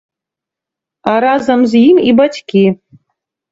[1.11, 2.65] А разам з ім і бацькі.